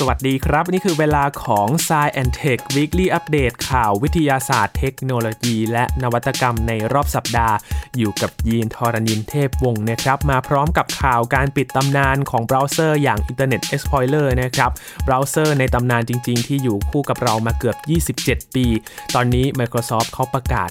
[0.00, 7.56] สวัสดีครับ นี่คือเวลาของ Sci and Tech Weekly Update ข่าววิทยาศาสตร์เทคโนโลยีและนวัตกรรมในรอบสัปดาห์
[7.96, 14.70] อยู่กับยีนทอรณินเทพวงศ์นะครับ มาพร้อมกับข่าวการปิดตำนานของเบราว์เซอร์อย่าง Internet Explorer นะครับ
[15.04, 17.76] เบราว์เซอร์ในตำนานจริง ๆ ที่อยู่คู่กับเรามาเกือบ
[18.18, 18.66] 27 ปี
[19.14, 20.70] ตอนนี้ Microsoft เขาประกาศ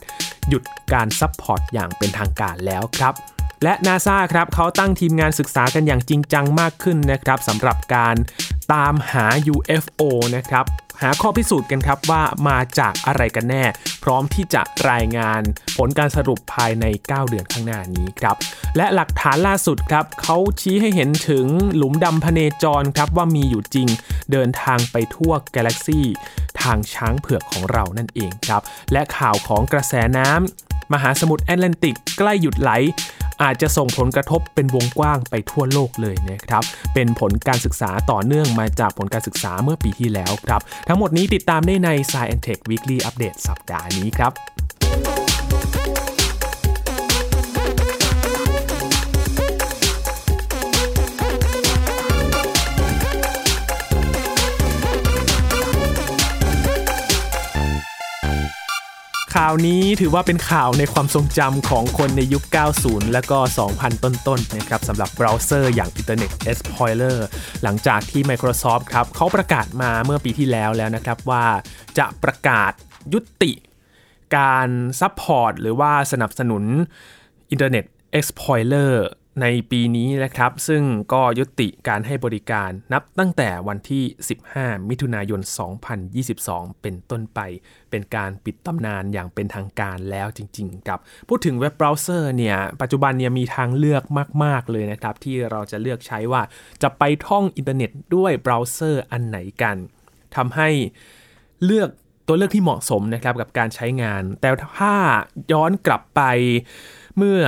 [0.50, 0.64] หยุด
[0.94, 3.16] การ support อย่างเป็นทางการแล้วครับ
[3.64, 8.16] และ NASA ครับเขาตั้งทีมงานศึกษากันอย่างจริงจังมากขึ้นนะครับสำหรับการ
[8.74, 10.02] ตามหา UFO
[10.36, 10.66] นะครับ
[11.02, 13.64] หาข้อพิสูจน์กันครับว่ามาจากอะไรกันแน่
[14.04, 15.42] พร้อมที่จะรายงาน
[15.78, 18.36] ผลการสรุปภายใน 9 เดือนข้างหน้านี้ครับ
[18.78, 23.88] และหลักฐานล่าสุดครับเขาชี้ให้เห็นถึงหลุมดำพเนจรครับว่ามีอยู่จริง
[24.32, 26.02] เดินทางไปทั่วกาแล็กซี
[26.62, 32.72] ทางช้างเผือกของเรานั่นเองครับและข่าวของกระแสน้ำมหาสมุทรแอตแลนติกใกล้หยุดไหล
[33.44, 44.32] อาจจะส่งผลกระทบเป็นวงกว้างไปทั่วโลกเลยนะครับ เป็นผลการศึกษาต่อเนื่องมาจากผลการศึกษาเมื่อปีที่แล้วครับ ทั้งหมดนี้ติดตามได้ใน Science Tech Weekly Update สัปดาห์นี้ครับ
[59.42, 62.44] ข่าวนี้ถือว่าเป็นข่าวในความทรงจำของคนในยุค
[62.78, 63.40] 90 และก็
[63.72, 67.18] 2000 ต้นๆนะครับสำหรับเบราว์เซอร์อย่าง Internet Explorer
[67.64, 71.46] หลังจากที่ Microsoft ครับเขาประกาศมาเมื่อปีที่แล้วแล้วนะครับว่า
[71.98, 72.72] จะประกาศ
[73.14, 73.52] ยุติ
[74.38, 76.64] การ support หรือว่าสนับสนุน
[77.54, 77.86] Internet
[78.20, 78.94] Explorer
[79.42, 80.84] ในปีนี้นะครับ ซึ่ง
[81.14, 84.04] ก็ยุติการให้บริการนับตั้งแต่วันที่
[84.48, 85.42] 15 มิถุนายน
[86.12, 87.40] 2022 เป็นต้นไป
[87.90, 94.04] เป็นการปิดตำนานอย่างเป็นทางการแล้วจริงๆ ครับ พูดถึงเว็บเบราว์เซอร์เนี่ย ปัจจุบันเนี่ยมีทางเลือก
[94.44, 96.42] มากๆเลยนะครับ ที่เราจะเลือกใช้ว่า
[96.82, 99.78] จะไปท่องอินเทอร์เน็ตด้วยเบราว์เซอร์อันไหนกัน
[100.36, 100.70] ทำให้
[101.66, 101.90] เลือก
[102.28, 104.96] ตัวเลือกที่เหมาะสมนะครับกับการใช้งาน แต่ถ้า
[105.52, 106.22] ย้อนกลับไป
[107.18, 107.42] เมื่อ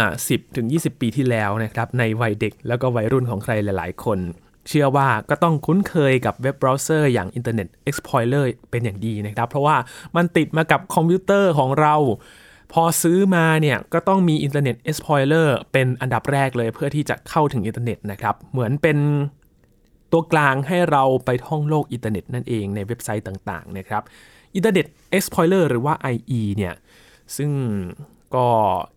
[0.49, 4.19] 10-20 ปีที่แล้วนะครับในวัยเด็กแล้วก็วัยรุ่นของใครหลาย ๆ คน
[4.67, 9.77] เชื่อว่าก็ต้องคุ้นเคยกับเว็บเบราว์เซอร์อย่าง Internet Explorer เป็นอย่างดีนะครับ เพราะว่า
[10.15, 11.95] มันติดมากับคอมพิวเตอร์ของเรา
[12.73, 18.97] พอซื้อมาเนี่ยก็ต้องมี Internet Explorer เป็นอันดับแรกเลยเพื่อที่จะเข้าถึงอินเทอร์เน็ตนะครับเหมือนเป็น
[20.11, 24.03] ตัวกลางให้เราไปท่องโลกอินเทอร์เน็ตนั่นเองในเว็บไซต์ต่าง ๆ นะครับ
[24.57, 26.73] Internet Explorer หรือว่า IE เนี่ย
[27.35, 27.49] ซึ่ง
[28.35, 28.47] ก็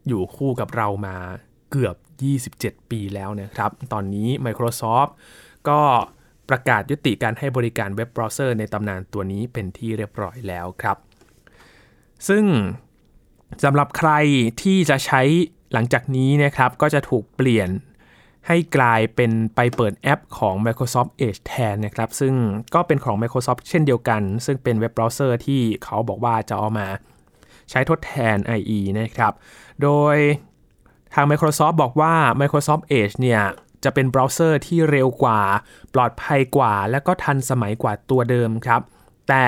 [0.08, 1.16] อยู่คู่กับเรามา
[1.70, 1.96] เกือบ
[2.40, 5.10] 27 ปีแล้วนะครับ ตอนนี้ Microsoft
[5.68, 5.80] ก็
[6.48, 10.96] ประกาศยุติการให้บริการเว็บเบราว์เซอร์ในตำนานตัวนี้เป็นที่เรียบร้อยแล้วครับ
[12.28, 12.44] ซึ่ง
[13.64, 14.10] สำหรับใคร
[14.62, 15.22] ที่จะใช้
[15.72, 17.68] หลังจากนี้นะครับก็จะถูกเปลี่ยน
[18.48, 22.34] ให้กลายเป็นไปเปิดแอปของ Microsoft Edge แทนนะครับ ซึ่ง
[22.74, 26.88] ก็เป็นของ Microsoft เช่นเดียวกัน ซึ่งเป็นเว็บเบราว์เซอร์ที่เขาบอกว่าจะเอามา
[27.70, 29.32] ใช้ทดแทน IE นะครับ
[29.82, 30.16] โดย
[31.14, 33.42] ทาง Microsoft บอกว่า Microsoft Edge เนี่ย
[33.84, 35.40] จะเป็นเบราว์เซอร์ที่เร็วกว่า
[35.94, 38.80] ปลอดภัยกว่า และก็ทันสมัยกว่าตัวเดิมครับ
[39.28, 39.44] แต่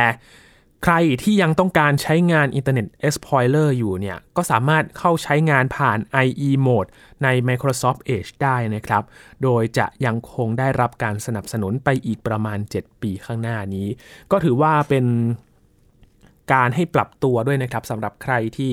[0.84, 6.90] ใครที่ยังต้องการใช้งาน Internet Explorer อยู่เนี่ย ก็สามารถเข้าใช้งานผ่าน IE Mode
[7.22, 9.02] ใน Microsoft Edge ได้นะครับ
[9.42, 13.88] โดยจะยังคงได้รับการสนับสนุนไปอีกประมาณ 7 ปีข้างหน้านี้
[14.30, 15.04] ก็ถือว่าเป็น
[16.52, 18.72] การให้ปรับตัวด้วยนะครับสำหรับใครที่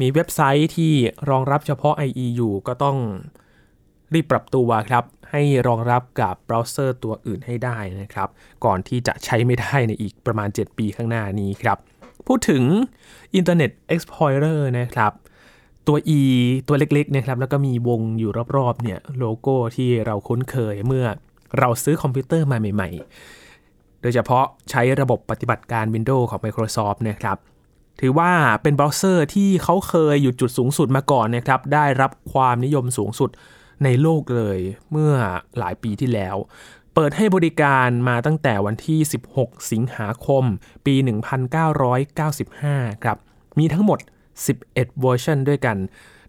[0.00, 0.92] มีเว็บไซต์ที่
[1.30, 2.96] รองรับเฉพาะ IE อยู่ก็ต้อง
[4.14, 8.28] รีบปรับตัวครับ ให้รองรับกับเบราว์เซอร์ตัวอื่นให้ได้นะครับ
[8.64, 11.78] ก่อนที่จะใช้ไม่ได้ในอีกประมาณ 7 ปีข้างหน้านี้ครับ
[12.26, 12.62] พูดถึง
[13.38, 15.12] Internet Explorer นะครับ
[15.86, 16.20] ตัว E
[16.68, 21.06] ตัวเล็กๆนะครับแล้วก็มีวงอยู่รอบๆเนี่ยโลโก้ที่เราคุ้นเคยเมื่อ
[21.58, 22.90] เราซื้อคอมพิวเตอร์มาใหม่
[24.02, 27.38] โดยเฉพาะใช้ระบบปฏิบัติการ Windows ของ Microsoft นะครับ
[28.00, 33.30] ถือว่าเป็นเบราว์เซอร์ที่เขาเคยอยู่จุดสูงสุดมาก่อนนะครับ ได้รับความนิยมสูงสุด
[33.84, 34.58] ในโลกเลย
[34.90, 35.12] เมื่อ
[35.58, 36.36] หลายปีที่แล้ว
[36.94, 38.98] เปิดให้บริการมาตั้งแต่วันที่
[39.34, 40.44] 16 สิงหาคม
[40.86, 40.94] ปี
[42.18, 43.18] 1995 ครับ
[43.58, 43.98] มีทั้งหมด
[44.50, 45.76] 11 เวอร์ชันด้วยกัน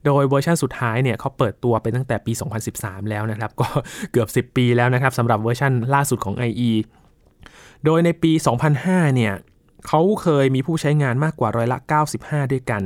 [0.06, 2.32] โดยเวอร์ชันสุดท้ายเนี่ยเขาเปิดตัวไปตั้งแต่ปี
[2.72, 3.68] 2013 แล้วนะครับ ก็
[4.12, 6.72] เกือบ 10 ปีแล้วนะครับสำหรับเวอร์ชันล่าสุดของ IE
[7.86, 8.32] โดยในปี
[8.74, 9.34] 2005 เนี่ย
[9.88, 11.78] เขาเคยมีผู้ใช้งานมากกว่าร้อยละ
[12.16, 12.84] 95 ด้วยกัน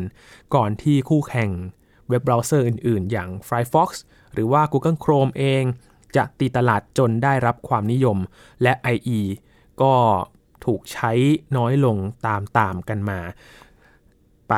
[0.55, 1.49] ก่อนที่คู่แข่ง
[2.09, 3.89] เว็บเบราว์เซอร์อื่นๆ อย่าง Firefox
[4.33, 5.63] หรือว่า Google Chrome เอง
[6.15, 8.17] จะตีตลาดจนได้รับความนิยม
[8.63, 9.21] และ IE
[9.81, 9.93] ก็
[10.65, 11.11] ถูกใช้
[11.57, 13.19] น้อยลงตามๆกันมา
[14.49, 14.53] ไป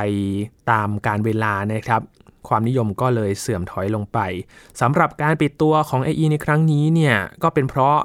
[0.72, 2.02] ตามการเวลานะครับ
[2.48, 4.20] ความนิยมก็เลยเสื่อมถอยลงไป
[4.82, 7.98] สำหรับการปิดตัวของ IE ในครั้งนี้เนี่ยก็เป็นเพราะ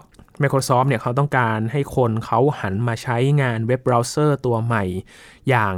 [0.43, 4.85] Microsoft เนี่ยเขาต้องการให้คนเขาหันมาใช้งานเว็บเบราว์เซอร์ตัวใหม่
[5.49, 5.75] อย่าง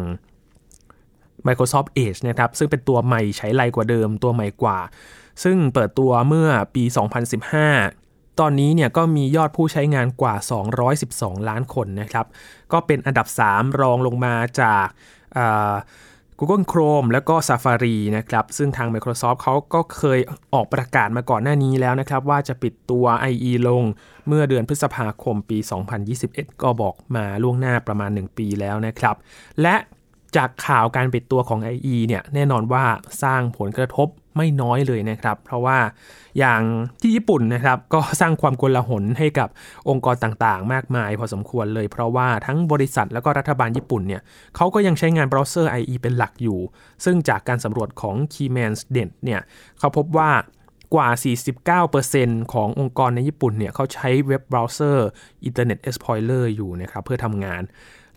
[1.46, 4.78] Microsoft Edge นะครับ ซึ่งเป็นตัวใหม่ใช้ไรกว่าเดิมตัวใหม่กว่า
[5.42, 6.84] ซึ่งเปิดตัวเมื่อปี
[7.62, 10.34] 2015 ตอนนี้เนี่ยก็มียอดผู้ใช้งานกว่า
[10.92, 12.26] 212 ล้านคนนะครับ
[12.72, 14.86] ก็เป็นอันดับ 3 รองลงมาจาก
[16.38, 20.20] Google Chrome แล้วก็ Safari นะครับ ซึ่งทาง Microsoft เขาก็เคย
[20.54, 23.82] ออกประกาศมาก่อนหน้านี้แล้วนะครับ ว่าจะปิดตัว IE ลง
[24.28, 25.58] เมื่อเดือนพฤษภาคมปี
[26.10, 29.16] 2021 ก็บอกมาล่วงหน้าประมาณ 1 ปีแล้วนะครับ
[29.62, 29.76] และ
[30.36, 32.84] จากข่าวการปิดตัวของ IE เนี่ย แน่นอนว่า
[33.22, 35.78] สร้างผลกระทบ ไม่น้อยเลยนะครับ เพราะว่า
[36.38, 36.62] อย่าง
[37.00, 39.48] ที่ญี่ปุ่นนะครับ ก็สร้างความกลาหนให้กับ
[39.88, 44.22] องค์กรต่างๆ มากมายพอสมควรเลย เพราะว่าทั้งบริษัทแล้วก็รัฐบาลญี่ปุ่นเนี่ย
[44.56, 46.60] เขาก็ยังใช้งานเบราว์เซอร์ IE เป็นหลักอยู่
[47.04, 49.40] ซึ่งจากการสำรวจของ Keyman's Net เนี่ย
[49.78, 50.30] เขาพบว่า
[50.94, 51.08] กว่า
[51.80, 55.08] 49%ขององค์กรในญี่ปุ่นเนี่ยเขาใช้เว็บเบราว์เซอร์
[55.48, 57.62] Internet Explorer อยู่นะครับเพื่อทำงาน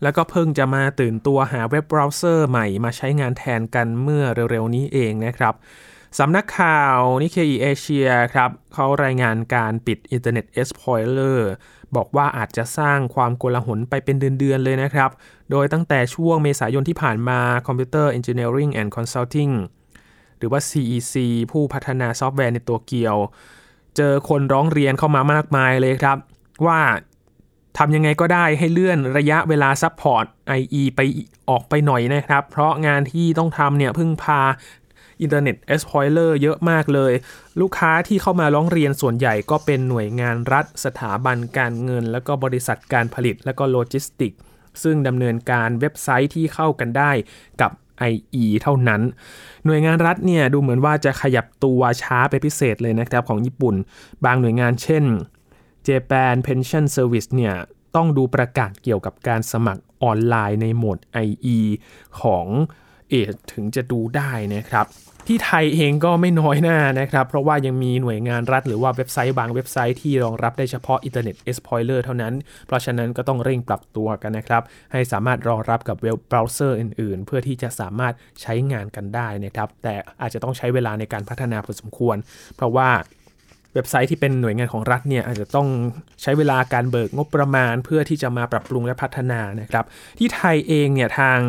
[0.02, 5.54] แล้วก็เพิ่งจะมาตื่นตัวหาเว็บเบราว์เซอร์ใหม่มาใช้งานแทนกันเมื่อเร็วๆนี้เองนะครับ
[6.18, 11.40] สำนักข่าว Nikkei Asia ครับเขารายงานการปิด Internet Explorer
[11.96, 15.10] บอกว่าอาจจะสร้างความโกลาหลไปเป็นเดือนๆเลยนะครับ
[15.50, 19.52] โดยตั้งแต่ช่วงเมษายนที่ผ่านมา Computer Engineering and Consulting
[20.38, 21.14] หรือว่า CEC
[21.50, 23.16] ผู้พัฒนาซอฟต์แวร์ในโตเกียว
[23.96, 26.18] เจอคนร้องเรียนเข้ามามากมายเลยครับ
[26.66, 26.80] ว่า
[27.78, 30.24] ทำยังไงก็ได้ให้เลื่อนระยะเวลา support
[30.58, 31.00] IE ไป
[31.50, 34.40] ออกไปหน่อยนะครับ เพราะงานที่ต้องทำเนี่ยพึ่งพา
[35.20, 37.12] Internet Explorer เยอะมากเลย
[37.60, 44.32] ลูกค้าที่เข้ามาร้องเรียนส่วนใหญ่ก็เป็นหน่วยงานรัฐ สถาบันการเงิน แล้วก็บริษัทการผลิต แล้วก็โลจิสติก
[44.82, 47.10] ซึ่งดำเนินการเว็บไซต์ที่เข้ากันได้
[47.60, 47.72] กับ
[48.10, 49.02] IE เท่านั้น
[49.64, 53.74] หน่วยงานรัฐเนี่ยดูเหมือนว่าจะขยับตัวช้าไปพิเศษเลยนะครับของญี่ปุ่น
[54.24, 55.04] บางหน่วยงานเช่น
[55.88, 57.54] Japan Pension Service เนี่ย
[57.96, 61.58] ต้องดูประกาศเกี่ยวกับการสมัครออนไลน์ในโหมด IE
[62.20, 62.46] ของ
[63.08, 63.14] เอ
[63.52, 64.86] ถึงจะดูได้นะครับ
[65.30, 72.34] ที่ไทยเองก็ไม่น้อยหน้านะครับ เพราะว่ายังมีหน่วยงานรัฐหรือว่าเว็บไซต์บางเว็บไซต์ที่รองรับได้เฉพาะ Internet Explorer เท่านั้น
[72.66, 74.62] เพราะฉะนั้นก็ต้องเร่งปรับตัวกันนะครับ
[74.92, 82.16] ให้สามารถรองรับกับเว็บเบราว์เซอร์อื่น ๆ เพื่อที่จะสามารถใช้งานกันได้นะครับ แต่อาจจะต้องใช้เวลาในการพัฒนาพอสมควร
[82.56, 82.90] เพราะว่า
[83.74, 85.68] เว็บไซต์ที่เป็นหน่วยงานของรัฐเนี่ยอาจจะต้อง
[86.22, 89.84] ใช้เวลาการเบิกงบประมาณ เพื่อที่จะมาปรับปรุงและพัฒนานะครับ
[90.18, 91.40] ที่ไทยเองเนี่ยทาง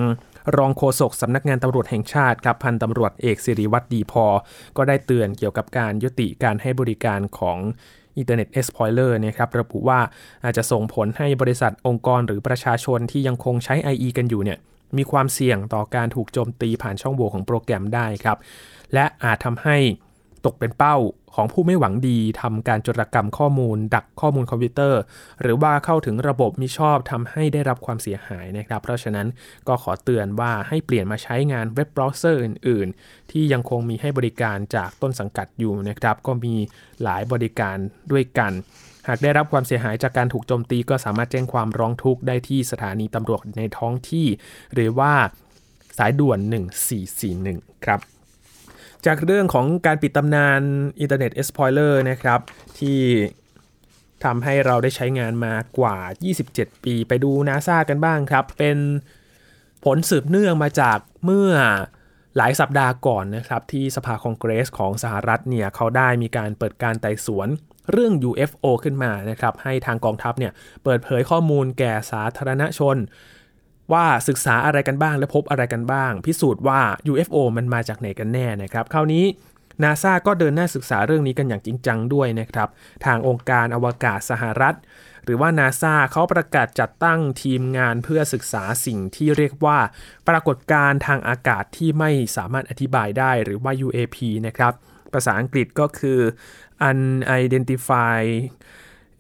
[0.58, 4.26] รองโฆษกสำนักงานตำรวจแห่งชาติครับพันตำรวจเอกสิริวัตรดีพอ
[4.78, 7.58] ก็ได้เตือนเกี่ยวกับการยุติการให้บริการของ
[8.18, 10.00] Internet Explorer นะครับระบุว่า
[10.44, 14.60] อาจจะส่งผลให้บริษัทองค์กรหรือประชาชนที่ยังคงใช้ IE กันอยู่เนี่ย
[14.98, 18.38] มีความเสี่ยงต่อการถูกโจมตีผ่านช่องโหว่ของโปรแกรมได้ครับ
[18.94, 19.78] และอาจทำให้
[20.46, 20.98] ตกเป็นเป้า
[21.36, 25.02] ของผู้ไม่หวังดีทำการโจรกรรมข้อมูล ดักข้อมูลคอมพิวเตอร์
[25.42, 29.28] หรือว่าเข้าถึงระบบมิชอบทำให้ได้รับความเสียหายนะครับ เพราะฉะนั้น
[29.68, 36.56] ก็ขอเตือนว่าให้เปลี่ยนมาใช้งานเว็บเบราว์เซอร์อื่น ๆ ที่ยังคงมีให้บริการจากต้นสังกัดอยู่นะครับ ก็มี
[37.04, 37.78] หลายบริการ
[38.12, 38.52] ด้วยกัน
[39.08, 44.28] หากได้รับความเสียหายจากการถูกโจมตี ก็สามารถแจ้งความร้องทุกข์ได้ที่สถานีตำรวจในท้องที่
[44.74, 45.14] หรือว่า
[45.98, 46.40] สายด่วน
[47.12, 48.00] 1441 ครับ
[49.06, 50.62] จากเรื่องของการปิดตำนาน
[51.00, 52.40] Internet Explorer นะครับ
[52.80, 53.02] ที่
[54.24, 55.98] ทำให้เราได้ใช้งานมากว่า
[56.42, 58.78] 27 ปีไปดูนาซากันบ้างครับ เป็น
[59.86, 61.52] ผลสืบเนื่องมาจากเมื่อ
[62.38, 67.48] หลายสัปดาห์ก่อนนะครับที่สภาคองเกรสของสหรัฐเนี่ยเขาได้มีการเปิดการไต่สวน
[67.92, 70.52] เรื่อง UFO ขึ้นมานะครับให้ทางกองทัพเนี่ย
[70.84, 72.98] เปิดเผยข้อมูลแก่สาธารณชน
[73.94, 76.82] ว่าศึกษาอะไรกันบ้างและพบอะไรกันบ้าง พิสูจน์ว่า
[77.12, 79.26] UFO มันมาจากไหนกันแน่นะครับคราวนี้
[79.84, 82.70] นาซาก็เดินหน้าศึกษาเรื่องนี้กันอย่างจริงจังด้วยนะครับ
[83.06, 84.76] ทางองค์การอวกาศสหรัฐ
[85.26, 89.80] หรือว่านาซาเขาประกาศจัดตั้งทีมงานเพื่อศึกษาสิ่งที่เรียกว่า
[90.28, 94.18] ปรากฏการณ์ทางอากาศที่ไม่สามารถอธิบายได้หรือว่า UAP
[94.48, 94.74] นะครับ
[95.14, 96.20] ภาษาอังกฤษก็คือ
[96.90, 98.34] unidentified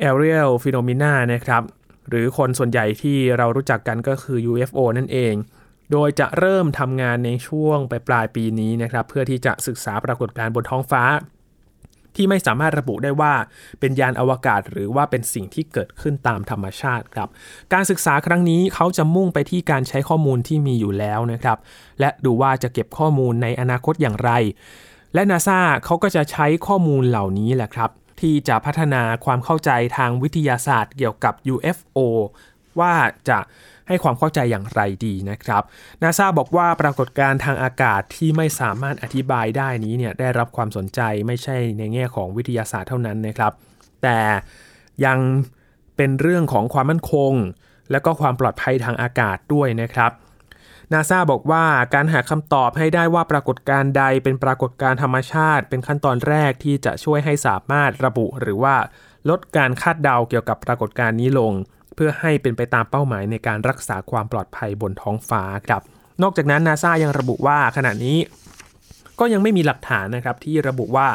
[0.07, 1.63] aerial phenomena นะครับ
[2.09, 5.33] หรือคนส่วนใหญ่ที่เรารู้จักกันก็คือ UFO นั่นเอง
[5.91, 11.03] โดยจะเริ่มทำงานในช่วงปลายปลายปีนี้นะครับ เพื่อที่จะศึกษาปรากฏการณ์บนท้องฟ้า
[12.15, 13.33] ที่ไม่สามารถระบุได้ว่า
[13.79, 17.29] เป็นยานอวกาศหรือว่าเป็นสิ่งที่เกิดขึ้นตามธรรมชาติครับ
[17.73, 21.57] การศึกษาครั้งนี้เขาจะมุ่งไปที่การใช้ข้อมูลที่มีอยู่แล้วนะครับ
[21.99, 24.31] และดูว่าจะเก็บข้อมูลในอนาคตอย่างไร
[25.13, 27.89] และนาซาเขาก็จะใช้ข้อมูลเหล่านี้แหละครับ
[28.21, 31.97] ที่จะพัฒนาความเข้าใจทางวิทยาศาสตร์เกี่ยวกับ UFO
[32.79, 32.93] ว่า
[33.29, 33.39] จะ
[33.87, 35.63] ให้ความเข้าใจอย่างไรดีนะครับ
[36.01, 43.53] นาซาบอกว่าปรากฏการณ์ทางอากาศที่ไม่สามารถอธิบายได้นี้เนี่ยได้รับความสนใจไม่ใช่ในแง่ของวิทยาศาสตร์เท่านั้นนะครับ
[44.03, 44.19] แต่
[45.05, 45.19] ยัง
[45.97, 47.33] เป็นเรื่องของความมั่นคง
[47.91, 50.11] และก็ความปลอดภัยทางอากาศด้วยนะครับ
[50.93, 58.75] นาซาบอกว่าการหาคำตอบให้ได้ว่าปรากฏการณ์ใดเป็นปรากฏการณ์ธรรมชาติ เป็นขั้นตอนแรกที่จะช่วยให้สามารถระบุหรือว่า
[59.29, 61.53] ลดการคาดเดาเกี่ยวกับปรากฏการณ์นี้ลง
[61.95, 65.81] เพื่อให้เป็นไปตามเป้าหมายในการรักษาความปลอดภัยบนท้องฟ้าครับ
[66.21, 68.17] นอกจากนั้นนาซายังระบุว่าขณะนี้
[69.19, 71.07] ก็ยังไม่มีหลักฐานนะครับที่ระบุว่า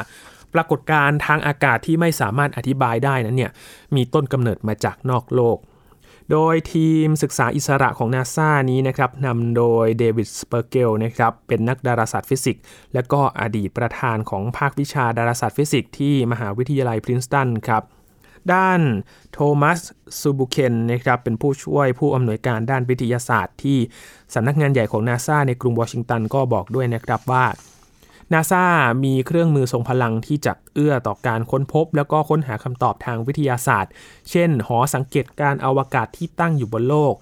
[0.54, 3.52] ปรากฏการณ์ทางอากาศที่ไม่สามารถอธิบายได้นั้นเนี่ย
[3.96, 5.58] มีต้นกำเนิดมาจากนอกโลก
[6.32, 12.62] โดยทีมศึกษาอิสระของนาซานี้นะครับนำโดยเดวิดสเปอร์เกลนะครับเป็นนักดาราศาสตร์ฟิสิกส์
[12.94, 17.82] และก็อดีตประธานของภาควิชาดาราศาสตร์ฟิสิกส์ที่มหาวิทยาลัยพรินสตันครับ
[18.52, 18.80] ด้าน
[19.32, 19.80] โทมัส
[20.18, 23.78] ซูบูเคนนะครับเป็นผู้ช่วยผู้อำนวยการด้านวิทยาศาสตร์ที่
[24.34, 27.44] สำนักงานใหญ่ของนาซาในกรุงวอชิงตันก็บอกด้วยนะครับว่า
[28.32, 28.64] นาซา
[29.04, 33.92] มีเครื่องมือทรงพลังที่จะเอื้อต่อการค้นพบ แล้วก็ค้นหาคำตอบทางวิทยาศาสตร์
[34.30, 37.14] เช่น หอสังเกตการอวกาศที่ตั้งอยู่บนโลก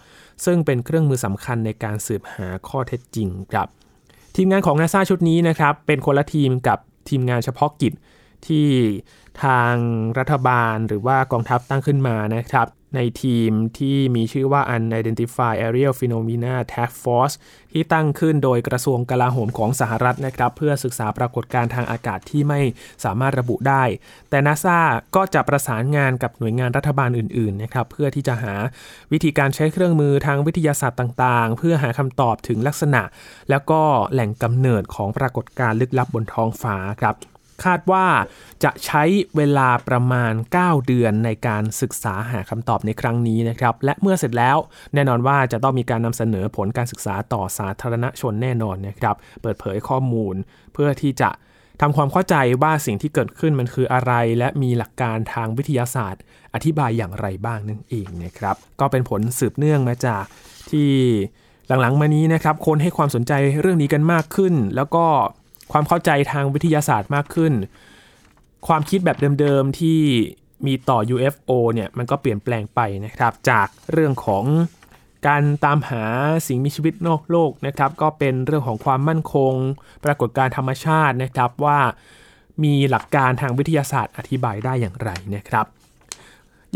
[0.45, 3.69] ซึ่งเป็นเครื่องมือสำคัญในการสืบหาข้อเท็จจริงครับ
[4.37, 6.79] ทีมงานของนาซาชุดนี้นะครับ เป็นคนละทีมกับ
[7.09, 7.93] ทีมงานเฉพาะกิจ
[8.47, 8.67] ที่
[9.43, 9.75] ทาง
[10.19, 17.35] รัฐบาลหรือว่ากองทัพตั้งขึ้นมานะครับ ในทีมที่มีชื่อว่า Unidentified Aerial Phenomena Task Force
[17.73, 22.61] ที่ตั้งขึ้นโดยกระทรวงกลาโหมของสหรัฐนะครับ เพื่อศึกษาปรากฏการณ์ทางอากาศที่ไม่
[23.05, 23.85] สามารถระบุได้
[24.31, 24.79] แต่นาซา
[25.17, 28.55] ก็จะประสานงานกับหน่วยงานรัฐบาลอื่นๆนะครับเพื่อที่จะหา
[29.13, 33.03] วิธีการใช้เครื่องมือทางวิทยาศาสตร์ต่างๆ เพื่อหาคำตอบถึงลักษณะ
[33.51, 33.81] แล้วก็
[34.13, 37.17] แหล่งกำเนิดของปรากฏการณ์ลึกลับบนท้องฟ้าครับ
[37.65, 38.07] คาดว่า
[38.65, 39.03] จะใช้
[39.37, 44.57] เวลาประมาณ 9 เดือนในการศึกษาหาคำตอบในครั้งนี้นะครับ และเมื่อเสร็จแล้ว
[44.95, 50.35] แน่นอนว่าจะต้องมีการนำเสนอผลการศึกษาต่อสาธารณชนแน่นอนนะครับ เปิดเผยข้อมูล
[50.73, 51.31] เพื่อที่จะ
[51.81, 56.23] ทำความเข้าใจว่าสิ่งที่เกิดขึ้นมันคืออะไร และมีหลักการทางวิทยาศาสตร์
[56.55, 60.25] อธิบายอย่างไรบ้างนั่นเองนะครับ ก็เป็นผลสืบเนื่องมาจาก
[60.71, 60.91] ที่
[61.81, 65.07] หลังๆ มานี้นะครับ คนให้ความสนใจเรื่องนี้กันมากขึ้น แล้วก็
[65.73, 67.53] ความเข้าใจทางวิทยาศาสตร์มากขึ้น
[68.67, 70.01] ความคิดแบบเดิมๆที่
[70.67, 74.45] มีต่อ UFO เนี่ยมันก็เปลี่ยนแปลงไปนะครับจากเรื่องของ
[75.27, 76.05] การตามหา
[76.47, 79.55] สิ่งมีชีวิตนอกโลกนะครับ ก็เป็นเรื่องของความมั่นคง
[80.05, 81.79] ปรากฏการธรรมชาตินะครับว่า
[82.65, 85.67] มีหลักการทางวิทยาศาสตร์อธิบายได้อย่างไรนะครับ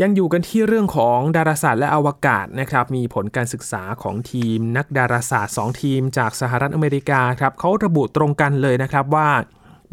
[0.01, 9.29] ยังอยู่กันที่เรื่องของดาราศาสตร์และอวกาศนะครับ มีผลการศึกษาของทีมนักดาราศาสตร์ 2 ทีมจากสหรัฐอเมริกาครับเขาระบุตรงกันเลยนะครับว่า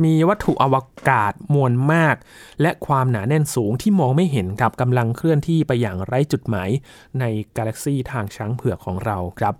[0.04, 0.76] มีวัตถุอว
[1.10, 2.16] กาศมวลมาก
[2.62, 6.70] และความหนาแน่นสูงที่มองไม่เห็นครับกำลังเคลื่อนที่ไปอย่างไร้จุดหมาย
[7.20, 7.24] ใน
[7.56, 9.54] กาแล็กซีทางช้างเผือกของเราครับ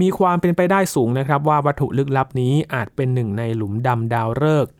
[0.00, 4.72] มีความเป็นไปได้สูงนะครับว่าวัตถุลึกลับนี้อาจเป็นหนึ่งในหลุมดำดาวฤกษ์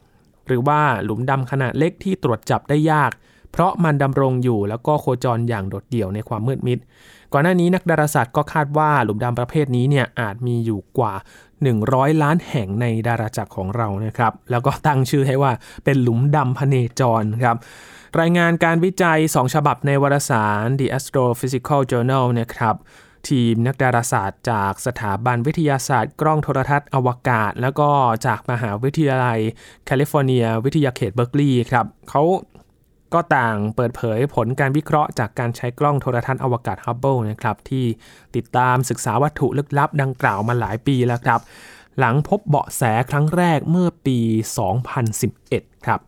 [0.47, 3.11] หรือว่าหลุมดำขนาดเล็กที่ตรวจจับได้ยาก
[3.56, 6.78] เพราะมันดำรงอยู่แล้วก็โคจรอย่างโดดเดี่ยวในความมืดมิด
[7.32, 11.12] ก่อนหน้านี้นักดาราศาสตร์ก็คาดว่าหลุมดำประเภทนี้เนี่ยอาจมีอยู่กว่า
[11.66, 15.52] 100 ล้านแห่งในดาราจักรของเรานะครับ แล้วก็ตั้งชื่อให้ว่า
[15.84, 17.56] เป็นหลุมดำพเนจรครับ
[18.20, 22.76] รายงานการวิจัย 2 ฉบับในวารสาร The Astrophysical Journal นะครับ
[23.28, 27.88] ทีมนักดาราศาสตร์จากสถาบันวิทยาศาสตร์ กล้องโทรทรรศน์อวกาศ แล้วก็
[28.26, 29.40] จากมหาวิทยาลัย
[29.86, 32.22] แคลิฟอร์เนีย วิทยาเขตเบอร์กลีย์ครับเขา
[33.14, 37.84] ก็ต่างเปิดเผยผลการวิเคราะห์จากการใช้กล้องโทรทรรศน์อวกาศฮับเบิลนะครับที่
[38.36, 41.40] ติดตามศึกษาวัตถุลึกลับดังกล่าวมาหลายปีแล้วครับ
[41.98, 44.18] หลังพบเบาะแสครั้งแรกเมื่อปี
[45.02, 46.00] 2011 ครับ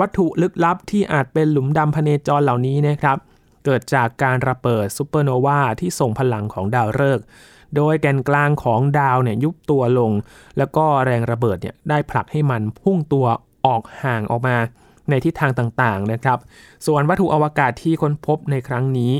[0.00, 3.18] วัตถุลึกลับที่อาจเป็นหลุมดำพเนจรเหล่านี้นะครับ
[3.64, 7.24] เกิดจากการระเบิดซูเปอร์โนวาที่ส่งพลังของดาวฤกษ์
[7.76, 10.12] โดยแกนกลางของดาวเนี่ยยุบตัวลง
[10.58, 13.26] แล้วก็แรงระเบิดเนี่ยได้ผลักให้มันพุ่งตัว
[13.66, 14.56] ออกห่างออกมา
[15.10, 16.38] ในทิศทางต่างๆนะครับ
[16.86, 19.12] ส่วนวัตถุอวกาศที่ค้นพบในครั้งนี้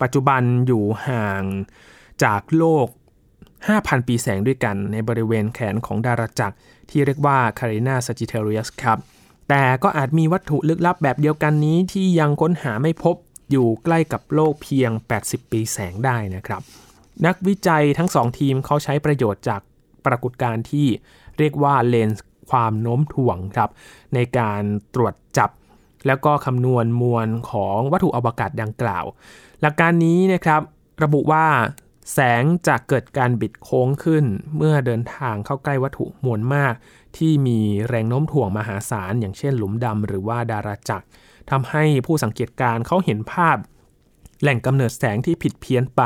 [0.00, 1.44] ปัจจุบันอยู่ห่าง
[2.24, 2.86] จากโลก
[3.48, 6.56] 5,000 ปีแสงด้วยกันในบริเวณแขนของดาราจักร
[6.90, 8.98] ที่เรียกว่า Carina Sagittarius ครับ
[9.48, 13.16] แต่ก็อาจมีวัตถุลึกลับแบบเดียวกันนี้ที่ยังค้นหาไม่พบ
[13.50, 14.90] อยู่ใกล้กับโลกเพียง
[15.22, 16.62] 80 ปีแสงได้นะครับ
[17.26, 19.60] นักวิจัยทั้งสองทีมเขาใช้ประโยชน์จาก
[20.06, 20.86] ปรากฏการณ์ที่
[21.38, 23.70] เรียกว่าเลนส์ ความโน้มถ่วงครับ
[24.14, 24.62] ในการ
[24.94, 25.50] ตรวจจับ
[26.06, 29.04] แล้วก็คำนวณมวลของวัตถุอวกาศดังกล่าว
[29.60, 30.60] หลักการนี้นะครับ
[31.02, 31.46] ระบุว่า
[32.12, 34.24] แสงจะเกิดการบิดโค้งขึ้น
[34.56, 36.74] เมื่อเดินทางเข้าใกล้วัตถุมวลมาก
[37.16, 41.06] ที่มีแรงโน้มถ่วงมหาศาล อย่างเช่นหลุมดำหรือว่าดาราจักร
[41.50, 43.56] ทำให้ผู้สังเกตการเขาเห็นภาพ
[44.42, 46.02] แหล่งกำเนิดแสงที่ผิดเพี้ยนไป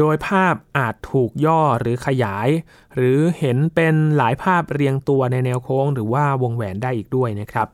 [0.00, 2.48] โดยภาพอาจถูกย่อหรือขยาย
[2.96, 7.68] หรือเห็นเป็นหลายภาพเรียงตัวในแนวโค้ง หรือว่าวงแหวนได้อีกด้วยนะครับ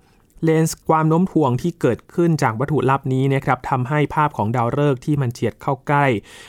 [0.45, 6.07] เลนส์ความโน้มถ่วงที่เกิดขึ้นจากวัตถุลับนี้นะครับทำให้ภาพของดาวฤกษ์ที่มันเฉียดเข้าใกล้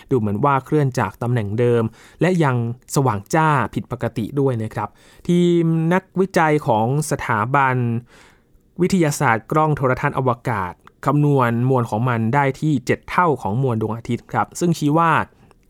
[0.10, 1.84] ดูเหมือนว่าเคลื่อนจากตำแหน่งเดิม
[2.22, 2.56] และยัง
[2.96, 4.90] สว่างจ้าผิดปกติด้วยนะครับ
[5.28, 7.76] ทีมนักวิจัยของสถาบัน
[8.82, 10.74] วิทยาศาสตร์กล้องโทรทัศน์อวกาศ
[11.06, 15.12] คำนวณมวลของมันได้ที่ 7 เท่าของมวลดวงอาทิตย์ครับ ซึ่งชี้ว่า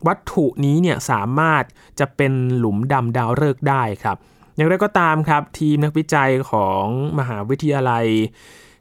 [0.06, 1.64] วัตถุนี้เนี่ยสามารถ
[2.00, 4.16] จะเป็นหลุมดำดาวฤกษ์ได้ครับ
[4.56, 6.84] อย่างไรก็ตามครับ ทีมนักวิจัยของ
[7.18, 8.06] มหาวิทยาลัย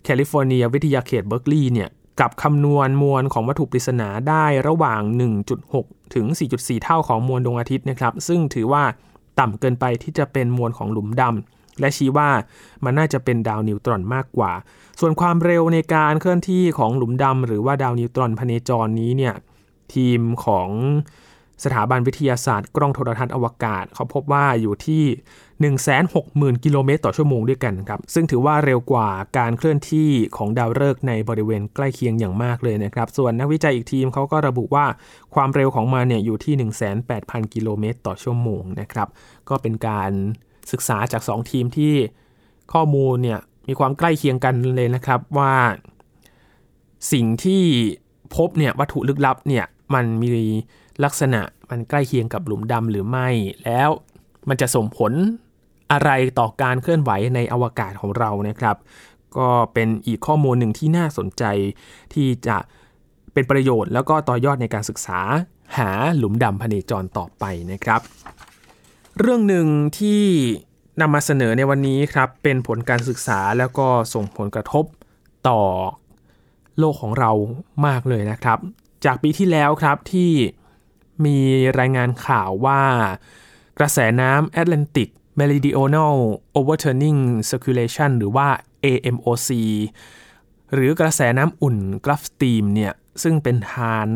[0.03, 5.01] แคลิฟอร์เนีย วิทยาเขตเบิร์กลีย์เนี่ยกลับคำนวณมวลของวัตถุปริศนาได้ระหว่าง
[5.57, 8.83] 1.6 ถึง 4.4 เท่าของมวลดวงอาทิตย์นะครับ ซึ่งถือว่า
[9.39, 12.29] ต่ำเกินไปที่จะเป็นมวลของหลุมดำและชี้ว่า
[12.83, 14.51] มันน่าจะเป็นดาวนิวตรอนมากกว่า
[14.99, 19.33] ส่วนความเร็วในการเคลื่อนที่ของหลุมดำหรือว่าดาวนิวตรอนพเนจรนี้เนี่ย
[19.95, 20.69] ทีมของ
[21.63, 25.03] สถาบันวิทยาศาสตร์กล้องโทรทัศน์อวกาศ เขาพบว่าอยู่ที่
[25.83, 34.85] 160,000 กิโลเมตรต่อชั่วโมงด้วยกันครับ ซึ่งถือว่าเร็วกว่าการเคลื่อนที่ของดาวฤกษ์ในบริเวณใกล้เคียงอย่างมากเลยนะครับ ส่วนนักวิจัยอีกทีมเขาก็ระบุว่า
[35.35, 36.53] ความเร็วของมันเนี่ยอยู่ที่
[37.03, 39.07] 18,000 กิโลเมตรต่อชั่วโมงนะครับ
[39.49, 40.11] ก็เป็นการ
[40.71, 41.93] ศึกษาจาก 2 ทีมที่
[42.73, 45.53] ข้อมูลเนี่ยมีความใกล้เคียงกันเลยนะครับว่า
[47.11, 47.63] สิ่งที่
[48.35, 50.29] พบเนี่ยวัตถุลึกลับเนี่ย มันมี
[51.03, 53.27] ลักษณะมันใกล้เคียงกับหลุมดำหรือไม่
[53.63, 53.89] แล้ว
[54.49, 55.13] มันจะส่งผล
[55.91, 58.77] อะไรต่อการเคลื่อนไหวในอวกาศของเรานะครับ
[59.37, 61.43] ก็เป็นอีกข้อมูลหนึ่งที่น่าสนใจ
[62.13, 62.57] ที่จะ
[63.33, 65.19] เป็นประโยชน์แล้วก็ต่อยอดในการศึกษา
[65.77, 68.01] หาหลุมดำพเนจรต่อไปนะครับ
[69.19, 69.67] เรื่องหนึ่ง
[69.99, 70.23] ที่
[71.01, 74.85] นำมาเสนอในวันนี้ครับเป็นผลการศึกษาแล้วก็ส่งผลกระทบ
[75.47, 75.61] ต่อ
[76.79, 77.31] โลกของเรา
[77.85, 78.59] มากเลยนะครับ
[79.05, 80.31] จากปีที่แล้วครับที่
[81.25, 81.37] มี
[81.79, 82.81] รายงานข่าวว่า
[83.79, 86.15] กระแสน้ำแอตแลนติก Meridional
[86.57, 88.47] Overturning Circulation หรือว่า
[88.85, 89.49] AMOC
[90.73, 94.09] หรือกระแสน้ำอุ่นกราฟสตีมเนี่ยซึ่งเป็นทาน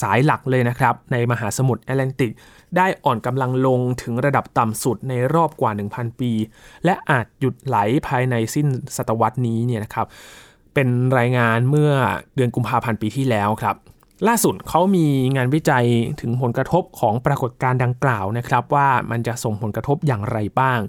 [0.00, 2.32] สายหลักเลยนะครับ ในมหาสมุทรแอตแลนติก
[2.76, 6.32] ได้อ่อนกำลังลงถึงระดับต่ำสุดในรอบกว่า 1,000 ปี
[6.84, 7.76] และอาจหยุดไหล
[8.08, 10.06] ภายในสิ้นศตวรรษนี้เนี่ยนะครับ
[10.74, 11.92] เป็นรายงานเมื่อ
[12.34, 13.76] เดือนกุมภาพันธ์ปีที่แล้วครับ
[14.28, 15.86] ล่าสุดเขามีงานวิจัย
[16.20, 20.80] ถึงผลกระทบของปรากฏการณ์ดังกล่าวนะครับ ว่ามันจะส่งผลกระทบอย่างไรบ้าง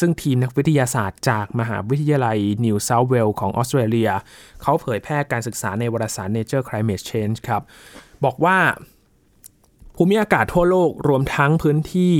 [0.00, 4.10] ซึ่งทีมนักวิทยาศาสตร์จากมหาวิทยาลัยนิวเซาท์เวลของออสเตรเลีย
[4.62, 7.62] เขาเผยแพร่การศึกษาในวารสาร Nature Climate Change ครับ
[8.24, 8.58] บอกว่า
[9.96, 12.14] ภูมิอากาศทั่วโลกรวมทั้งพื้นที่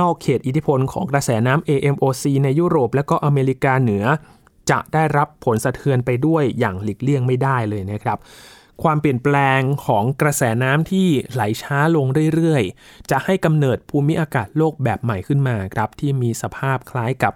[0.00, 4.04] นอกเขตอิทธิพลของกระแสน้ำ AMOC ในยุโรปและก็อเมริกาเหนือ
[4.70, 8.18] จะได้รับผลสะเทือนไปด้วยอย่างหลีกเลี่ยงไม่ได้เลยนะครับ
[8.82, 17.32] ความเปลี่ยนแปลงของกระแสน้ำที่ไหลช้าลงเรื่อยๆ จะให้กำเนิดภูมิอากาศโลกแบบใหม่ขึ้นมาครับที่มีสภาพคล้ายกับ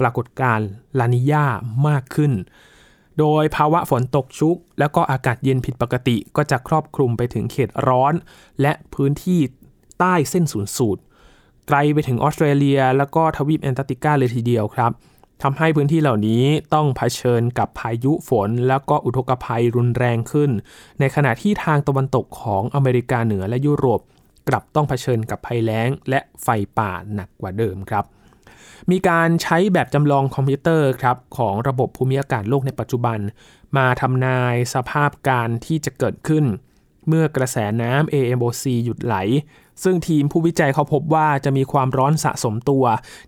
[0.00, 1.46] ปรากฏการณ์ลานิญา
[1.88, 2.32] มากขึ้น
[3.18, 8.14] โดยภาวะฝนตกชุก แล้วก็อากาศเย็นผิดปกติก็จะครอบคลุมไปถึงเขตร้อน
[8.60, 9.40] และพื้นที่
[9.98, 11.02] ใต้เส้นศูนย์สูตร
[11.68, 14.92] ไกลไปถึงออสเตรเลีย แล้วก็ทวีปแอนตาร์กติกาเลยทีเดียวครับ
[15.42, 20.50] ทำให้พื้นที่เหล่านี้ต้องเผชิญกับพายุฝน แล้วก็อุทกภัยรุนแรงขึ้น
[21.00, 24.00] ในขณะที่ทางตะวันตกของอเมริกาเหนือและยุโรป
[24.48, 28.04] กลับต้องเผชิญกับภัยแล้ง และไฟป่าหนักกว่าเดิมครับ
[28.90, 33.18] มีการใช้แบบจำลองคอมพิวเตอร์ครับของระบบภูมิอากาศโลกในปัจจุบัน
[33.76, 36.44] มาทำนายสภาพการที่จะเกิดขึ้น
[37.08, 39.14] เมื่อกระแสน้ำ AMOC หยุดไหล
[39.82, 42.84] ซึ่งทีมผู้วิจัยเขาพบว่าจะมีความร้อนสะสมตัว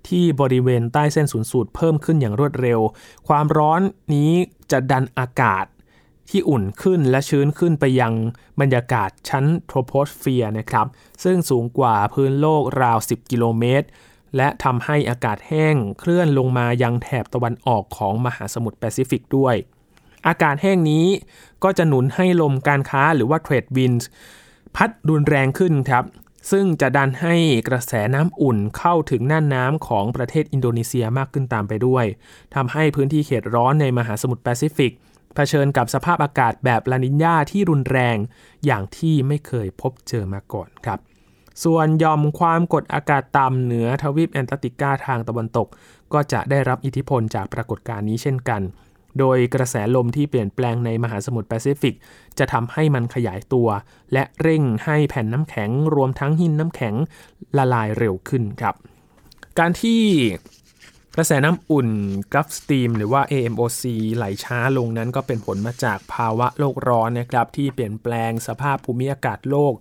[0.08, 2.80] ที่บริเวณใต้เส้นศูนย์สูตรเพิ่มขึ้นอย่างรวดเร็ว
[3.28, 3.80] ความร้อน
[4.14, 4.32] นี้
[4.70, 5.64] จะดันอากาศ
[6.30, 8.12] ที่อุ่นขึ้นและชื้นขึ้นไปยัง
[8.60, 10.86] บรรยากาศชั้นโทรโพสเฟียร์นะครับ
[11.24, 13.86] ซึ่งสูงกว่าพื้นโลกราว 10 กิโลเมตร
[14.36, 19.54] และทำให้อากาศแห้งเคลื่อนลงมายังแถบตะวันออกของมหาสมุทรแปซิฟิกด้วย
[20.26, 21.06] อากาศแห้งนี้
[21.64, 23.92] ก็จะหนุนให้ลมการค้าหรือว่า trade wind
[24.76, 26.04] พัดรุนแรงขึ้นครับ
[26.50, 27.34] ซึ่งจะดันให้
[27.68, 32.04] กระแสน้ำอุ่นเข้าถึงน่านน้ำของประเทศอินโดนีเซียมากขึ้นตามไปด้วย
[32.54, 34.92] ทำให้พื้นที่เขตร้อนในมหาสมุทรแปซิฟิก
[35.34, 38.16] เผชิญกับสภาพอากาศแบบลานิญญาที่รุนแรง
[38.66, 40.98] อย่างที่ไม่เคยพบเจอมาก่อนครับ
[41.64, 45.68] ส่วนยอมความกดอากาศต่ำเหนือทวีปแอนตาร์กติกาทางตะวันตก
[46.12, 48.62] ก็จะได้รับอิทธิพลจากปรากฏการณ์นี้เช่นกัน
[49.18, 51.94] โดยกระแสลมที่เปลี่ยนแปลงในมหาสมุทรแปซิฟิก
[52.38, 53.68] จะทำให้มันขยายตัว
[54.12, 56.94] และเร่งให้แผ่นน้ำแข็งรวมทั้งหินน้ำแข็ง
[57.58, 58.74] ละลายเร็วขึ้นครับ
[59.58, 60.02] การที่
[61.16, 61.88] กระแสน้ำอุ่น
[62.32, 63.82] กราฟสตีมหรือว่า AMOC
[64.16, 69.74] ไหลช้าลงนั้นก็เป็นผลมาจากภาวะโลกร้อนนะครับที่เปลี่ยนแปลงสภาพภูมิอากาศโลก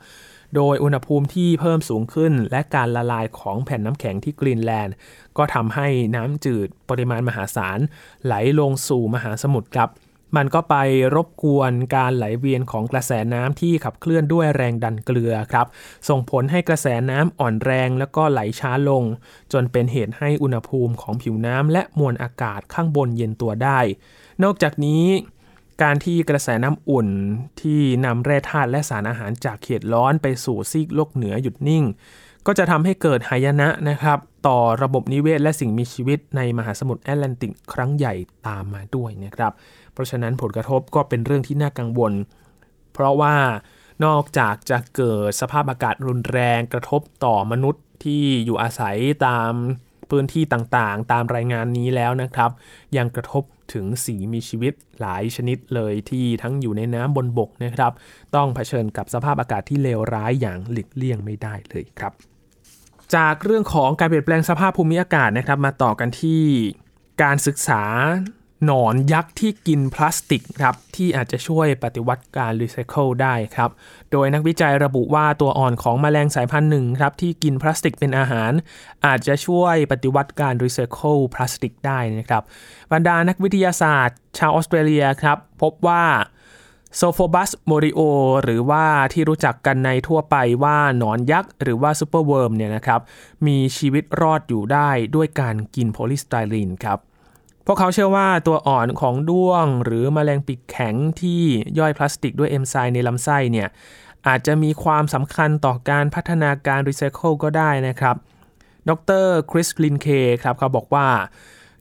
[0.56, 4.96] โดยอุณหภูมิที่เพิ่มสูงขึ้น และการละลายของแผ่นน้ำแข็งที่กรีนแลนด์
[5.38, 7.80] ก็ทำให้น้ำจืดปริมาณมหาศาล
[8.26, 9.90] ไหลลงสู่มหาสมุทรครับ
[10.38, 10.76] มันก็ไป
[11.16, 15.68] รบกวนการไหลเวียนของกระแสน้ำที่ขับเคลื่อนด้วยแรงดันเกลือครับ
[16.10, 19.04] ส่งผลให้กระแสน้ำอ่อนแรงแล้วก็ไหลช้าลง
[19.54, 23.80] จนเป็นเหตุให้อุณหภูมิของผิวน้ำและมวลอากาศข้างบนเย็นตัวได้
[24.44, 25.06] นอกจากนี้
[25.82, 27.10] การที่กระแสน้ำอุ่น
[27.62, 31.84] ที่นำแร่ธาตุและสารอาหารจากเขตร้อนไปสู่ซีกโลกเหนือหยุดนิ่ง
[32.48, 38.14] ก็จะทำให้เกิดหายนะนะครับ ต่อระบบนิเวศและสิ่งมีชีวิตในมหาสมุทรแอตแลนติกครั้งใหญ่
[38.48, 39.52] ตามมาด้วยนะครับ
[39.94, 42.14] เพราะฉะนั้นผลกระทบก็เป็นเรื่องที่น่ากังวล
[42.94, 43.36] เพราะว่า
[44.06, 49.52] นอกจากจะเกิดสภาพอากาศรุนแรงกระทบต่อมนุษย์ที่อยู่อาศัยตาม
[50.14, 52.52] พื้นที่ต่างๆ ตามรายงานนี้แล้วนะครับ
[52.98, 57.92] ยังกระทบถึงสีมีชีวิตหลายชนิดเลยที่ทั้งอยู่ในน้ำบนบกนะครับ
[58.36, 62.14] ต้องเผชิญกับสภาพอากาศที่เลวร้ายอย่างหลีกเลี่ยงไม่ได้เลยครับ
[63.16, 66.44] จากเรื่องของการเปลี่ยนแปลงสภาพภูมิอากาศนะครับ มาต่อกันที่
[67.24, 67.84] การศึกษา
[68.66, 73.70] หนอนยักษ์ที่กินพลาสติกครับที่อาจจะช่วยปฏิวัติการรีไซเคิลได้ครับ
[74.12, 78.52] โดยนักวิจัยระบุว่าตัวอ่อนของแมลงสายพันธุ์หนึ่งครับที่กินพลาสติกเป็นอาหาร
[79.06, 82.44] อาจจะช่วยปฏิวัติการรีไซเคิลพลาสติกได้นะครับ
[82.92, 86.04] บรรดานักวิทยาศาสตร์ ชาวออสเตรเลียครับพบว่า
[86.98, 88.00] Zophobas morio
[88.44, 93.02] หรือว่าที่รู้จักกันในทั่วไปว่าหนอนยักษ์ หรือว่า superworm เนี่ยนะครับ
[93.48, 97.00] มีชีวิตรอดอยู่ได้ด้วยการกินโพลีสไตรีนครับ
[97.66, 101.44] พวกเขาเชื่อว่าตัวอ่อนของด้วง หรือแมลงปีกแข็งที่
[101.80, 103.68] ย่อยพลาสติกด้วยเอนไซม์ในลำไส้เนี่ย
[104.28, 108.16] อาจจะมีความสำคัญต่อการพัฒนาการรีไซเคิลก็ได้นะครับ
[108.90, 108.92] ด
[109.26, 110.08] รคริสลินเค
[110.44, 111.08] ครับเขาบอกว่า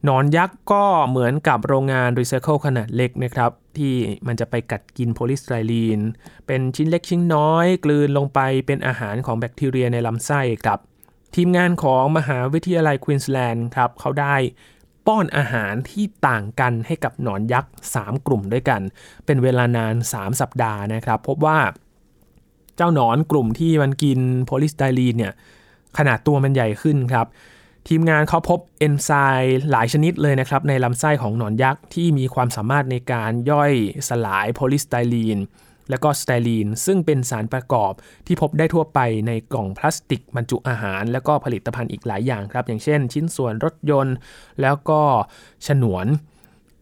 [0.05, 3.95] หนอนยักษ์ก็เหมือนกับโรงงานรีไซเคิลขนาดเล็กนะครับ ที่
[4.27, 6.01] มันจะไปกัดกินโพลีสไตรีน
[6.47, 10.79] เป็นชิ้นเล็กชิ้นน้อย กลืนลงไปเป็นอาหารของแบคทีเรียในลำไส้ครับ
[11.35, 14.37] ทีมงานของมหาวิทยาลัยควีนสแลนด์ครับเขาได้
[15.07, 18.81] ป้อนอาหารที่ต่างกันให้กับหนอนยักษ์ 3 กลุ่มด้วยกัน
[19.27, 21.59] เป็นเวลานาน 3 สัปดาห์นะครับ พบว่า
[22.77, 25.33] เจ้าหนอนกลุ่มที่มันกินโพลิสไตรีนเนี่ย
[25.99, 27.27] ขนาดตัวมันใหญ่ขึ้นครับ
[27.89, 33.73] ทีมงานเขาพบเอนไซม์หลายชนิดเลยนะครับ ในลำไส้ของหนอนยักษ์ที่มีความสามารถในการย่อย
[34.09, 35.39] สลายโพลิสไตรีน
[35.93, 37.93] และก็สเตรีน ซึ่งเป็นสารประกอบ
[38.27, 44.17] ที่พบได้ทั่วไปในกล่องพลาสติกบรรจุอาหาร และก็ผลิตภัณฑ์อีกหลายอย่างครับ อย่างเช่น ชิ้นส่วนรถยนต์
[44.63, 45.01] แล้วก็
[45.67, 46.07] ฉนวน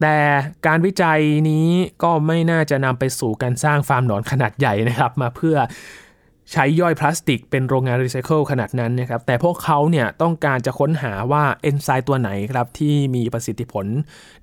[0.01, 0.19] แต่
[0.67, 1.21] การวิจัย
[1.51, 1.69] นี้
[2.03, 5.57] ก็ไม่น่าจะนำไปสู่การสร้างฟาร์มหนอนขนาดใหญ่นะครับมาเพื่อ
[6.53, 13.87] ใช้ย่อยพลาสติกเป็นโรงงานรีไซเคิลขนาดนั้นนะครับแต่พวกเขาเนี่ยต้องการจะค้นหาว่าเอนไซม์ตัวไหนครับที่มีประสิทธิผล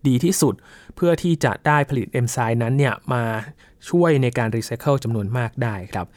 [0.07, 0.53] ดีที่สุด
[0.95, 3.23] เพื่อที่จะได้ผลิตเอนไซม์นั้นเนี่ยมา
[3.89, 6.07] ช่วยในการรีไซเคิลจำนวนมากได้ครับ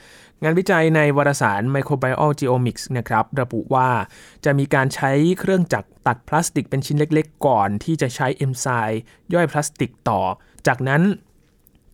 [0.43, 3.89] งานวิจัยในวารสาร Microbial Genomics นะครับระบุว่า
[4.45, 9.01] จะมีการใช้เครื่องจักรตัดพลาสติกเป็นชิ้นเล็กๆ ก่อนที่จะใช้เอนไซม์
[9.35, 10.21] ย่อยพลาสติกต่อ
[10.67, 11.03] จากนั้น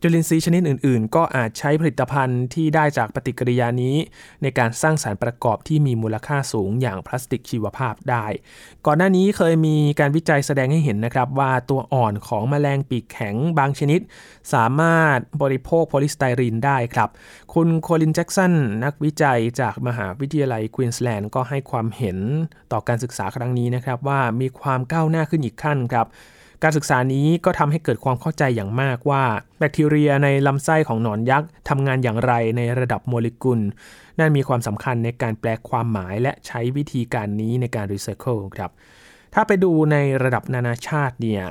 [0.01, 3.95] จุลินทรีย์ชนิดอื่นๆ ก็อาจใช้ผลิตภัณฑ์ที่ได้จากปฏิกิริยานี้
[4.41, 8.25] ในการสร้างสารประกอบที่มีมูลค่าสูงอย่างพลาสติกชีวภาพได้
[8.85, 13.99] ก่อนหน้านี้เคยมีการวิจัยแสดงให้เห็นนะครับ ว่าตัวอ่อนของแมลงปีกแข็งบางชนิด
[14.53, 17.09] สามารถบริโภคโพลิสไตรีนได้ครับ
[17.53, 22.17] คุณโคลินแจ็กสันนักวิจัยจากมหาวิทยาลัยควีนสแลนด์ก็ให้ความเห็น
[22.71, 26.07] ต่อการศึกษาครั้งนี้นะครับว่ามีความก้าวหน้าขึ้นอีกขั้นครับ
[26.63, 29.23] การศึกษานี้ก็ทำให้เกิดความเข้าใจอย่างมากว่า
[29.59, 33.59] แบคทีเรียในลำไส้ของหนอนยักษ์ทำงานอย่างไรในระดับโมเลกุล
[34.19, 38.71] นั่นมีความสำคัญในการแปลความหมายและใช้วิธีการนี้ในการรีไซเคิลครับ
[39.33, 41.43] ถ้าไปดูในระดับนานาชาติเนี่ย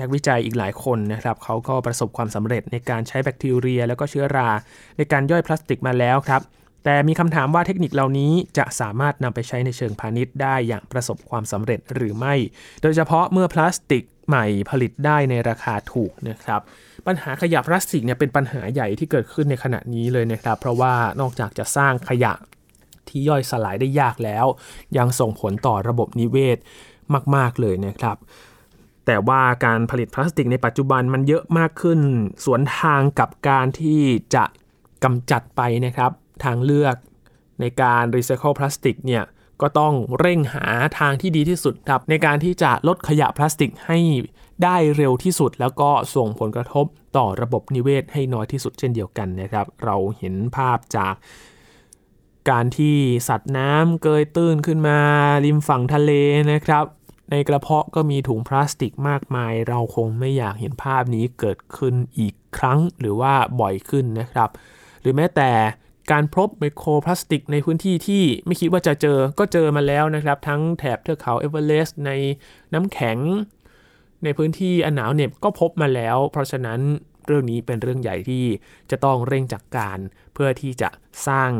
[0.00, 4.48] นักวิจัยอีกหลายคนนะครับเขาก็ประสบความสำเร็จในการใช้แบคทีเรีย แล้วก็เชื้อรา
[4.96, 6.42] ในการย่อยพลาสติกมาแล้วครับ
[6.84, 12.34] แต่มีคำถามว่าเทคนิคเหล่านี้จะสามารถนำไปใช้ในเชิงพาณิชย์ได้อย่างประสบความสำเร็จหรือไม่
[12.82, 16.60] โดยเฉพาะเมื่อพลาสติก ใหม่ผลิตได้ในราคาถูกนะครับ
[17.06, 22.34] ปัญหาขยะพลาสติกเนี่ยเป็นปัญหาใหญ่ที่เกิดขึ้นในขณะนี้เลยนะครับ เพราะว่านอกจากจะสร้างขยะ
[23.08, 24.46] ที่ย่อยสลายได้ยากแล้ว
[24.98, 26.58] ยังส่งผลต่อระบบนิเวศ
[27.34, 28.16] มาก ๆ เลยนะครับ
[29.06, 32.00] แต่ว่าการผลิตพลาสติกในปัจจุบันมันเยอะมากขึ้น
[32.44, 34.02] สวนทางกับการที่
[34.34, 34.44] จะ
[35.04, 36.12] กำจัดไปนะครับ
[36.44, 36.96] ทางเลือก
[37.60, 39.22] ในการรีไซเคิลพลาสติกเนี่ย
[39.62, 40.66] ก็ต้องเร่งหา
[40.98, 43.98] ทางที่ดีที่สุดครับในการที่จะลดขยะพลาสติกให้
[44.64, 51.14] ได้เร็วที่สุด แล้วก็ส่งผลกระทบต่อระบบนิเวศให้น้อยที่สุดเช่นเดียวกันนะครับ เราเห็นภาพจาก
[52.50, 52.96] การที่
[53.28, 54.98] สัตว์น้ำเกยตื้นขึ้นมา
[55.44, 56.12] ริมฝั่งทะเล
[56.52, 56.84] นะครับ
[57.30, 64.50] ในกระเพาะก็มีถุงพลาสติกมากมาย เราคงไม่อยากเห็นภาพนี้เกิดขึ้นอีกครั้งหรือว่าบ่อยขึ้นนะครับ
[65.00, 65.50] หรือแม้แต่
[66.10, 72.10] การพบไมโครพลาสติกในพื้นที่ที่ไม่คิดว่าจะเจอก็เจอมาแล้วนะครับ ทั้งแถบเทือกเขาเอเวอเรสต์ใน
[72.74, 73.18] น้ำแข็ง
[74.24, 76.80] ในพื้นที่อันหนาวเหน็บก็พบมาแล้ว เพราะฉะนั้น
[77.26, 78.44] เรื่องนี้เป็นเรื่องใหญ่ที่
[78.90, 79.98] จะต้องเร่งจัดกการ
[80.34, 80.88] เพื่อที่จะ
[81.26, 81.50] สร้าง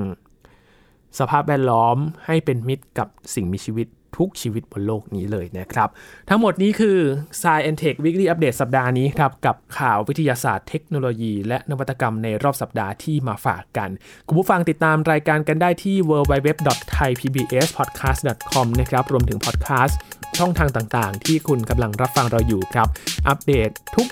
[1.19, 5.88] สภาพแวดล้อมให้เป็นมิตรกับสิ่งมีชีวิต ทุกชีวิตบนโลกนี้เลยนะครับ
[6.29, 6.98] ทั้งหมดนี้คือ
[7.40, 13.90] Science and Tech Weekly Update สัปดาห์นี้ครับ กับข่าววิทยาศาสตร์เทคโนโลยี และนวัตกรรมในรอบสัปดาห์ที่มาฝากกัน
[14.29, 19.98] คุณผู้ฟังติดตามรายการกันได้ที่ www.thaipbspodcast.com นะครับ รวมถึงพอดแคสต์
[20.38, 22.88] ช่องทางต่างๆ ที่คุณกำลังรับฟังเราอยู่ครับ
[23.29, 24.07] อัปเดตทุก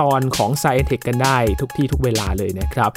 [0.00, 2.90] ตอนของ Science Tech กันได้ทุกที่ทุกเวลาเลยนะครับ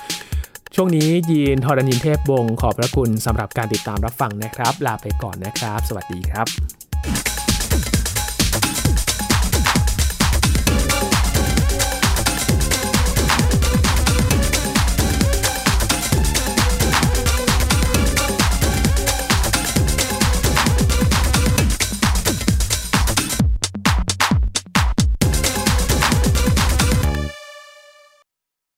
[0.76, 7.39] ช่วงนี้ยีนทอรณินเทพวงขอบพระคุณสำหรับการติดตามรับฟังนะครับ ลาไปก่อนนะครับ สวัสดีครับ